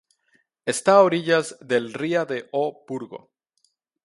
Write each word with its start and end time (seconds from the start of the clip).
Esta 0.65 0.93
a 0.95 1.03
orillas 1.03 1.57
del 1.59 1.93
ría 1.93 2.25
de 2.25 2.49
O 2.51 2.83
Burgo. 2.87 3.29